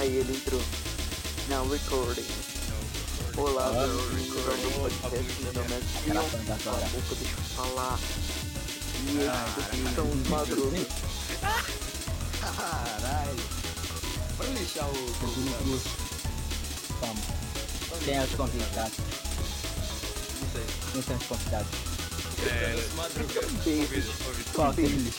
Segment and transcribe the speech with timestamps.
[0.00, 0.62] Aí ele entrou.
[1.50, 2.24] Now recording.
[3.36, 5.42] Olá, bem-vindos ao meu podcast.
[5.42, 6.10] Meu nome é.
[6.10, 7.98] Gravando Cala a boca, deixa eu falar.
[9.04, 10.86] E esses são os madrugos.
[12.40, 13.36] Caralho.
[14.38, 14.94] Vamos deixar o.
[17.00, 17.24] Vamos.
[18.02, 18.98] Quem é os convidados?
[20.40, 20.64] Não sei.
[20.92, 21.72] Quem são os convidados?
[22.38, 23.40] Os madruga.
[23.66, 24.12] Beijo.
[24.54, 24.96] Qual Beijo.
[24.96, 25.14] deles?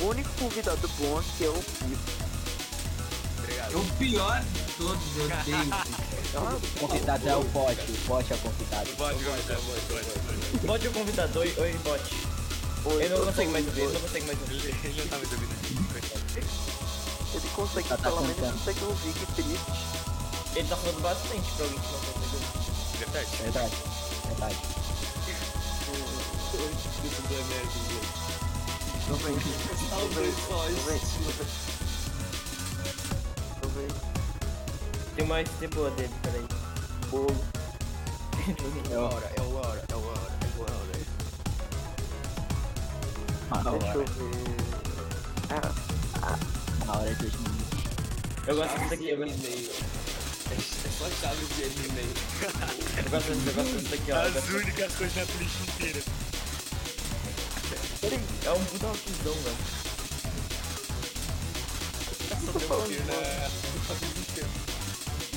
[0.00, 2.33] O único convidado bom aqui é o Pipo.
[3.74, 5.74] O pior de todos, eu odeio.
[6.76, 7.76] O convidado é o bot.
[7.80, 8.90] O bot é o convidado.
[8.96, 10.66] Pode, pode, pode.
[10.66, 12.00] Bot é o convidado, oi, oi bot.
[12.86, 13.94] Oi, Ele não oi, consegue mais oi, ouvir, ele oi.
[13.94, 14.54] não consegue mais ouvir.
[14.84, 15.92] Ele não tá me ouvindo.
[15.92, 16.24] coitado.
[17.34, 19.72] Ele consegue, Tá, tá pelo menos consegue ouvir, que triste.
[20.54, 22.98] Ele tá falando bastante pra alguém que não consegue ouvir.
[22.98, 23.28] Verdade.
[23.42, 23.74] Verdade.
[24.26, 24.56] Verdade.
[27.04, 28.14] Isso do emergente.
[29.08, 31.73] Tô vendo, Talvez só isso.
[33.74, 34.14] Vendo.
[35.16, 36.44] Tem uma ST boa dele, peraí.
[37.10, 37.34] Bolo.
[38.90, 40.74] É hora, é hora, é hora, é hora.
[43.50, 44.10] Ah, Deixa eu hora.
[44.10, 44.34] ver.
[46.22, 46.38] Ah,
[46.86, 47.64] Na hora é dois minutos.
[48.46, 49.70] Eu gosto desse daqui, eu gosto, e-mail.
[50.50, 52.14] É é só chave de e-mail.
[53.04, 54.14] eu gosto desse, eu gosto desse daqui, ó.
[54.38, 56.02] As únicas coisas na playlist inteira.
[58.00, 59.83] peraí, É um puta rockzão, velho.
[62.46, 63.22] Eu tô falando mal.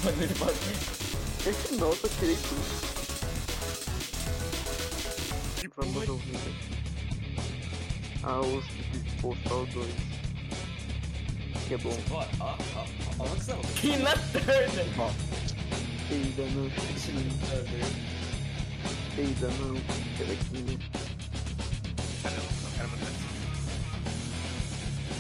[0.04, 0.54] Mano, ele fala.
[1.46, 2.88] Esse nossa, eu tirei tudo.
[5.60, 6.38] Que Vamos ouvir.
[8.24, 8.66] Ah, os
[9.22, 9.88] postal 2.
[11.68, 11.98] Que é bom.
[12.12, 12.86] Ó, ó, ó,
[13.20, 13.26] ó, ó,
[13.82, 14.18] Turner!
[16.08, 16.70] Peida no
[19.16, 19.82] peida no
[20.18, 20.80] telequinho.
[22.24, 22.44] Ah, não.
[22.64, 23.28] Não quero mandar assim.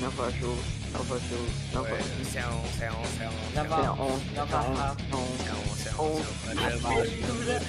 [0.01, 0.57] Navajou,
[0.97, 2.17] É.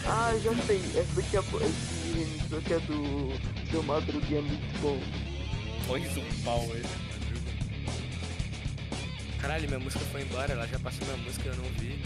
[0.06, 0.76] Ah, já sei.
[0.78, 4.98] Esse daqui é, esse daqui é do seu Madruguinha muito bom.
[5.86, 7.08] Pôs um pau esse.
[9.40, 12.02] Caralho, minha música foi embora, ela já passou minha música, eu não vi.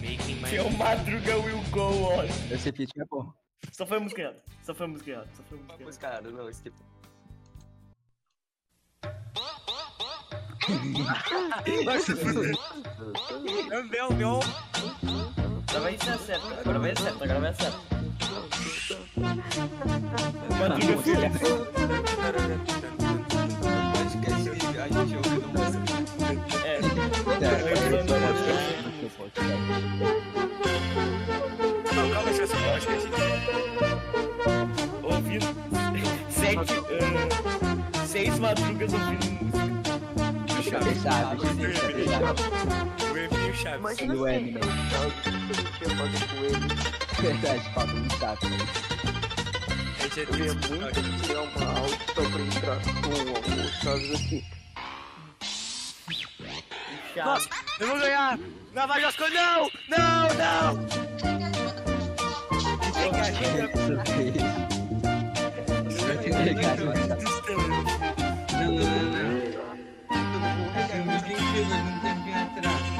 [0.00, 0.48] Making my...
[0.48, 2.24] Seu Madruga will go on.
[2.50, 3.32] Esse feat é bom.
[3.72, 4.42] Só foi música errada.
[4.62, 5.28] Só foi música errada.
[5.36, 5.84] Só foi música errada.
[5.84, 6.22] Mas, cara,
[11.96, 12.40] esse tipo.
[13.72, 14.40] É meu, meu.
[15.68, 16.46] Agora vai ser certo.
[16.60, 17.24] Agora vai ser certo.
[17.24, 17.96] Agora vai ser certo.
[20.58, 21.65] Madruga
[43.98, 44.60] E o Eminem.
[44.62, 45.92] eu.
[47.22, 48.46] Verdade, falta um chato.
[48.46, 50.68] É Eu ia triste.
[50.68, 54.44] muito tirar uma audição pra entrar com o Chaves aqui.
[57.14, 57.48] Chato.
[57.80, 58.38] Eu vou ganhar!
[58.72, 59.70] Nova Josco, não!
[59.88, 60.86] Não, não!
[64.04, 64.38] Que.
[68.52, 69.36] Não, não, não, não.
[71.20, 72.95] Vídeo incrível de um tempinho atrás.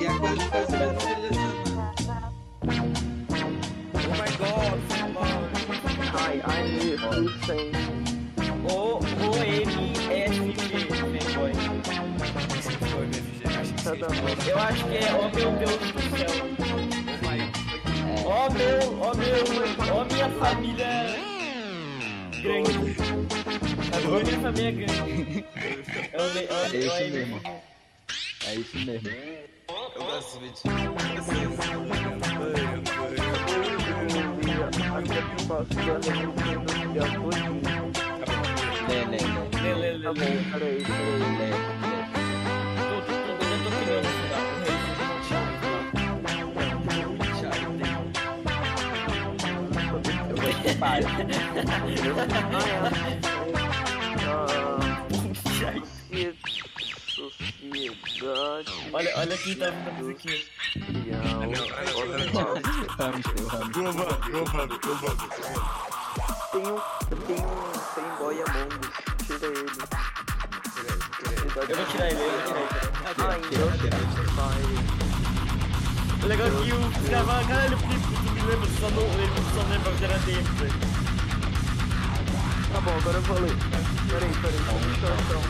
[0.00, 1.52] E a coisa que faz a seleção.
[3.94, 4.78] Oh my god!
[6.12, 6.70] Hi, I'm
[7.02, 7.72] Hussein.
[8.68, 9.00] O O
[9.42, 9.72] M
[10.10, 10.92] F G que
[11.38, 11.52] um.
[14.48, 16.34] Eu acho que é Oh meu Deus do céu.
[17.22, 17.38] My...
[18.24, 19.42] Oh meu, oh meu,
[19.92, 20.94] oh minha família
[22.42, 22.96] grande.
[24.04, 25.44] Oh minha família grande.
[26.12, 27.40] Eu le- É isso oh, mesmo.
[28.46, 29.08] É isso mesmo.
[29.08, 30.92] Eu gosto desse vídeo.
[38.88, 39.18] Lê, lê, lê.
[39.62, 40.78] Lê, lê, lê, peraí, peraí.
[41.38, 41.50] Lê,
[57.08, 58.70] Sociedade.
[58.92, 60.36] Olha, olha quem tá ouvindo a musiquinha.
[66.52, 66.76] Tem um.
[67.26, 68.92] Tem um fanboy Among Us.
[69.26, 69.72] Tira ele.
[71.54, 72.72] Eu vou tirar ele, eu vou tirar ele.
[73.18, 73.68] Ah, então.
[76.22, 76.74] O legal é que o
[77.08, 81.21] gravar, caralho, o Pipo ele lembra, só não, ele só lembra que era dele, velho.
[82.72, 83.50] Tá bom, agora eu falei.
[84.08, 85.40] Peraí, peraí, eu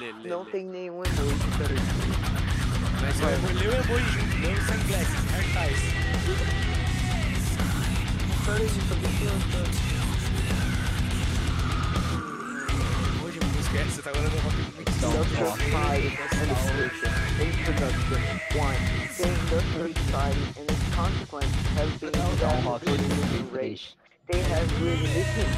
[0.00, 1.76] lê, lê, Não tem nenhum emoji, peraí.
[3.02, 5.78] Mas eu vou ler o emoji junto, não os sunglasses, cartaz.
[8.46, 9.66] Peraí, só deixa eu achar.
[13.16, 17.12] Emoji, música, é, você tá falando uma coisa muito Industrial society and its future.
[17.40, 18.20] Introduction.
[18.54, 18.64] 1.
[19.16, 23.94] The industrial society and its consequences have been rapidly losing race.
[24.30, 25.50] They have really listened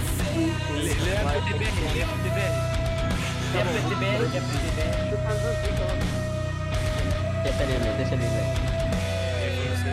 [0.73, 2.57] Lê, lê a PTBR, lê a PTBR.
[3.53, 4.97] É a PTBR, é a PTBR.
[4.97, 6.05] Deixa eu traduzir, calma.
[7.43, 8.49] Deixa ele ler, deixa ele ler.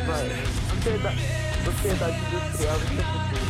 [0.08, 0.24] Vai.
[0.70, 1.24] Sociedade,
[1.66, 3.48] sociedade industrial e seu futuro.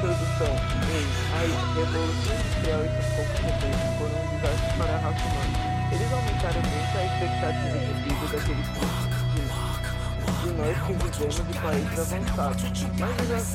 [0.00, 0.54] Introdução.
[0.88, 1.44] Ei, a
[1.76, 5.56] revolução industrial e seus consequências foram um desastre para a raça humana.
[5.92, 9.09] Eles aumentaram muito a expectativa de vida daqueles de,
[10.50, 12.62] de nós que vivemos em países avançados.
[12.98, 13.46] Mas eles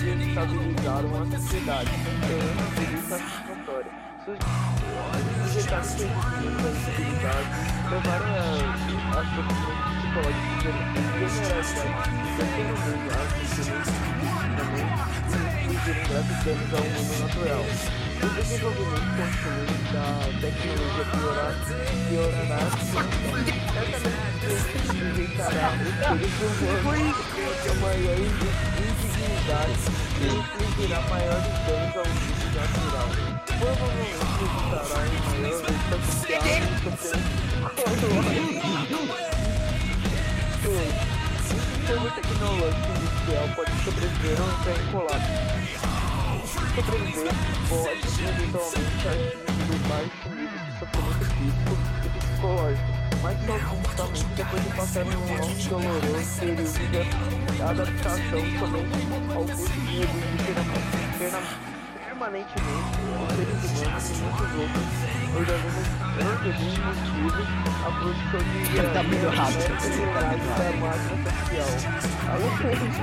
[0.00, 1.90] desestabilizaram a sociedade,
[2.26, 3.92] gerando uma polícia satisfatória.
[5.46, 7.48] Sujeitar instabilidade
[7.90, 8.38] levaram a,
[9.10, 11.70] a sofrimentos psicológicos generalizados
[12.38, 13.98] daquele mundo, as diferenças
[14.56, 14.86] também
[15.28, 17.64] e infligirem graves danos ao mundo natural.
[18.20, 20.06] O desenvolvimento contínuo da
[20.40, 21.54] tecnologia piorar,
[22.08, 22.58] piorará.
[22.90, 24.50] Certamente
[24.86, 27.18] sujeitará os seres humanos
[27.68, 29.78] a maior indignidade
[30.20, 33.08] e infligirá maiores danos ao mundo natural.
[33.46, 37.38] Provavelmente resultará em maior luta social e sofrimento
[37.88, 38.58] psicológico.
[40.62, 40.96] Dois,
[41.38, 45.37] O sistema tecnológico industrial pode sobreviver ou entrar em colapso.
[46.78, 47.32] Sobreviver
[47.68, 47.90] pode
[48.22, 55.04] eventualmente atingir baixo nível de sofrimento físico e psicológico, mas só justamente depois de passar
[55.06, 59.00] um longo doloroso período de adaptação somente
[59.34, 60.06] ao custo de
[61.18, 61.77] perna-
[62.18, 64.90] permanentemente os seres humanos e muitos outros
[65.38, 65.86] organismos,
[66.18, 67.48] organismos vivos
[67.78, 69.70] a produção de Ele tá muito rápido.
[69.88, 71.70] minerais da máquina social.
[72.28, 73.02] Além disso,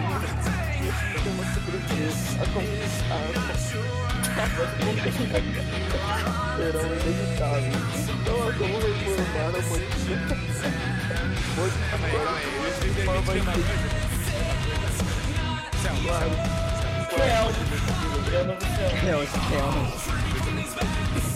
[0.83, 2.47] esse sistema sobreviver a
[6.55, 7.79] serão inevitáveis.
[8.09, 10.71] Então, é como reformar a modificação.
[16.03, 16.25] Claro.
[16.25, 16.25] Céu.
[16.25, 16.55] É o nome do céu.
[16.61, 16.64] É,
[19.25, 20.15] esse aqui é um.
[21.17, 21.34] Olha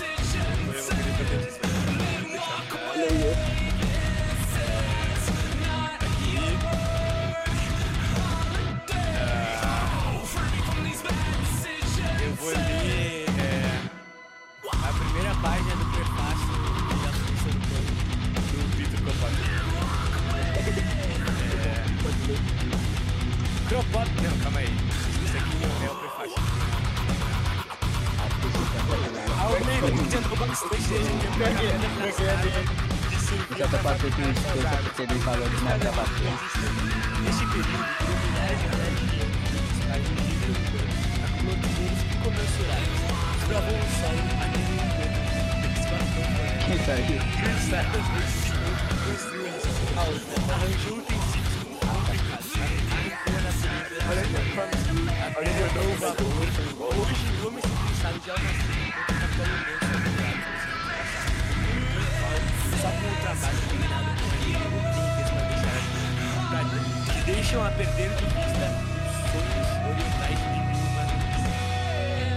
[32.00, 32.08] de
[32.40, 32.80] do mundo.
[43.40, 43.80] Desbravou
[46.70, 47.20] Isso aí.
[47.42, 48.06] Cansadas
[49.06, 50.04] construiu a
[50.54, 54.08] arranjou utensílios complicados, arrancou a natureza,
[55.38, 56.34] agregou o valor.
[56.96, 59.09] Hoje, homens cansados de almacenar contra
[67.50, 68.68] deixam a perder de vista
[69.10, 71.02] os sonhos orientais de nenhuma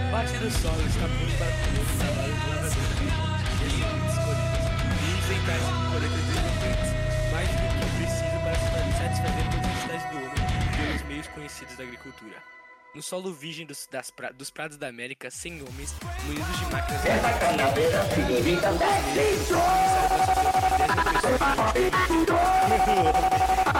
[0.09, 2.79] Parte do solo está pronto para comer o trabalho do lavrador de
[3.69, 4.65] sementes colhidas
[4.97, 6.89] e enfrentar-se com coletas desenvolventes,
[7.31, 7.61] mais do que
[7.97, 10.41] preciso para satisfazer todas as necessidades do homem
[10.77, 12.37] pelos meios conhecidos da agricultura.
[12.95, 15.93] No solo virgem dos, das dos prados da América, sem homens,
[16.25, 17.03] munidos de máquinas...
[21.37, 21.73] faz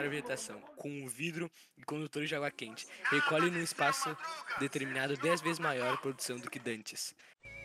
[0.00, 2.86] para a vegetação, com um vidro e condutores de água quente.
[3.10, 4.16] Recolhe num espaço
[4.58, 7.14] determinado 10 vezes maior a produção do que dantes.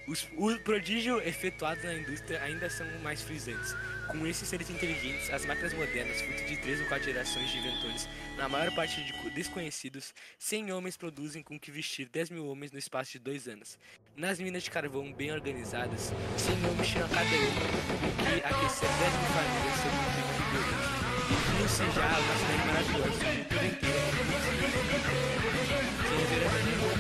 [0.08, 3.74] Os, o prodígio efetuado na indústria ainda são mais frisantes.
[4.12, 8.08] Com esses seres inteligentes, as máquinas modernas, fruto de três ou quatro gerações de inventores,
[8.38, 12.72] na maior parte de co- desconhecidos, 100 homens produzem com que vestir 10 mil homens
[12.72, 13.80] no espaço de dois anos.
[14.16, 17.62] Nas minas de carvão bem organizadas, 100 homens tiram cada uma
[18.02, 20.85] com que aquecer 10 mil famílias sob pico de
[21.66, 24.02] E já uma cidade maravilhosa, com cultura inteira,
[26.08, 26.94] sem ver a nenhuma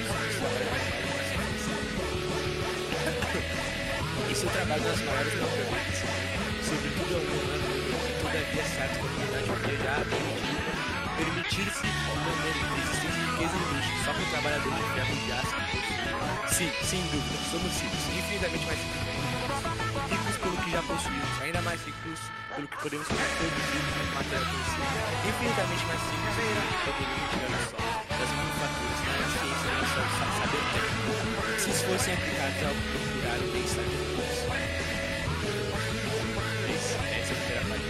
[4.28, 6.00] e seu trabalho nas maiores campeonatos,
[6.66, 7.70] sobretudo ao humano,
[8.22, 10.66] todavia certo que a podia já permitir
[11.16, 15.16] permitir-se um momento de existência de riqueza e luxo, só com o trabalhador de ferro
[15.16, 15.56] de aço.
[16.54, 19.15] Sim, sem dúvida, somos ricos, infinitamente mais ricos.
[21.66, 22.20] Mais ricos
[22.56, 23.82] pelo que podemos produzir
[24.14, 24.86] matéria conhecida.
[25.26, 30.06] Infinitamente mais ricos pelo que podemos tirar no sol, das manufaturas, na ciência, no sol,
[30.46, 31.10] saber técnico.
[31.60, 34.46] Se isso fossem aplicados ao procurar o bem-estar de todos.
[36.70, 37.90] Esse, essa é a primeira parte.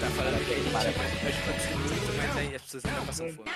[0.00, 3.28] Tá falando que a gente, a gente produziu muito, mas aí as pessoas ainda passam
[3.28, 3.50] fome.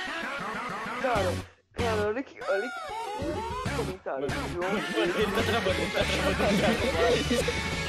[1.00, 1.32] Cara,
[1.72, 2.80] cara, olha que, olha que,
[3.24, 4.26] olha que comentário.
[4.26, 4.36] Ele tá
[5.00, 5.80] ele tá travando.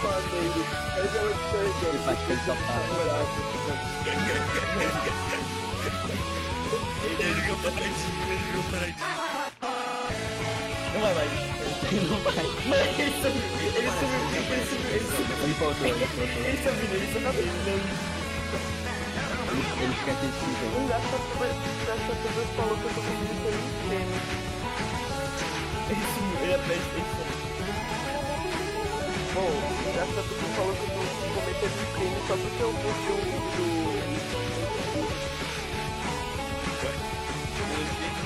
[0.00, 0.64] Ele ele.
[0.96, 2.08] Ele ele.
[10.92, 11.32] Não vai mais.
[11.92, 12.32] Não vai.
[12.98, 13.44] Ele sumiu,
[13.76, 15.36] ele sumiu, ele sumiu, ele sumiu.
[15.42, 16.40] Ele voltou, ele voltou.
[16.40, 17.68] Ele tá vindo, ele tá vindo.
[17.68, 20.76] Ele, ele fica decisivo.
[20.90, 21.16] Essa
[22.16, 24.16] pessoa falou que eu tô cometendo um crime.
[25.90, 27.49] Ele sumiu, ele atrás, ele sumiu.
[29.40, 29.48] Bom,
[29.88, 31.00] essa pessoa falou que eu tô
[31.40, 33.64] cometendo um crime só porque eu postei um vídeo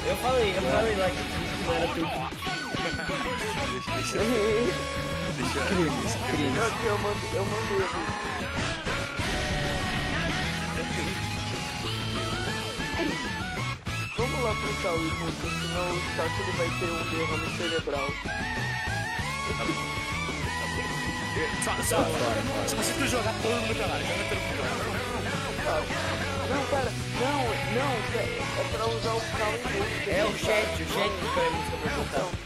[0.09, 1.23] Eu falei, eu falei lá que
[1.64, 2.02] não era teu
[3.94, 4.25] Deixa, do...
[5.68, 6.56] Crimes, crimes.
[6.56, 8.04] Eu, eu mandei, eu ali.
[14.16, 18.09] Vamos lá pensar o Smoke, senão o Chaco ele vai ter um derrame cerebral.
[21.64, 22.04] Só, só,
[22.83, 24.37] se tu jogar todo mundo pra lá, joga.
[26.50, 27.40] Não, cara, não,
[27.75, 28.25] não, é,
[28.61, 31.76] é pra usar o carro em É o chat, o chat que foi a música
[31.78, 32.44] pra cantar.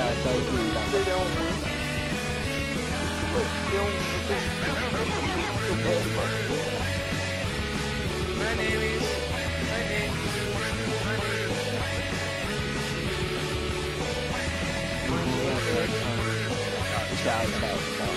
[0.00, 0.80] Tá, tá ouvindo, tá.
[0.96, 1.20] Ele é um.
[3.66, 3.90] Ele é um.
[8.38, 9.04] My name is,
[9.68, 10.40] my name is.
[17.20, 18.14] Tchau, tchau, tchau.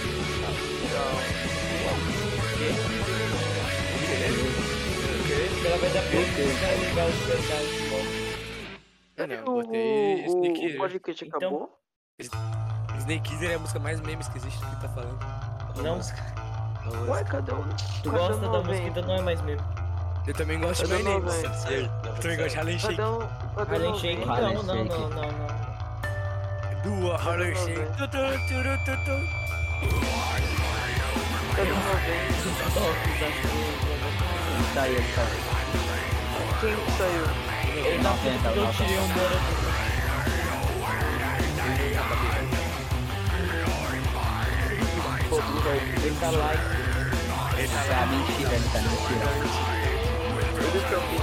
[5.65, 6.03] Ela vai dar
[6.61, 8.22] cara ligar os personagens de volta.
[9.17, 11.79] Não, eu O, botei o, Snake o podcast Então- acabou?
[12.99, 15.19] Snake Eater é a música mais memes que existe que tá falando.
[15.81, 15.99] Não,
[17.09, 17.55] Ué, cadê o.
[18.03, 18.67] tu cadê gosta da 90?
[18.69, 19.65] música, então não é mais mesmo.
[20.27, 20.93] Eu também gosto de.
[21.03, 21.13] 90?
[22.07, 23.01] Eu também gosto de Harlem Shake.
[23.01, 24.41] Harlem Shake, 90?
[24.41, 25.47] não, não, não, não, não.
[27.01, 27.85] Do Harlem Shake.
[27.97, 28.17] Tu, tu,
[28.47, 29.15] tu, tu, tu.
[31.55, 31.83] Cadê o 90?
[34.53, 35.27] Ele tá aí, tá aí.
[36.61, 37.25] Quem que saiu?
[37.75, 39.63] Ele tá eu tirei um bora
[46.03, 46.51] Ele tá lá.
[46.53, 49.27] Ah, mentira, ele tá mentira.
[50.29, 51.17] Muito assim.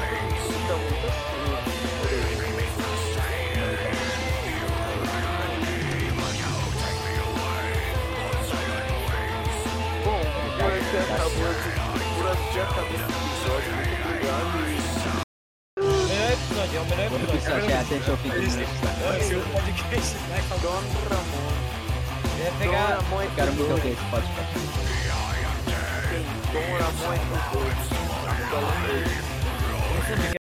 [10.05, 10.23] Bom,
[10.57, 11.71] por aqui acabou esse.
[12.17, 13.71] Por aqui acabou esse episódio.
[13.77, 15.00] Muito obrigado.
[17.11, 17.27] Melhor episódio, o melhor O episódio.
[17.33, 18.61] pessoal já até seu fim de Esse
[19.97, 20.59] esse é.
[20.63, 21.53] Don Ramon.
[22.39, 22.51] É
[23.51, 24.53] muito ouvir esse podcast.
[26.53, 26.79] Ramon
[30.35, 30.40] é.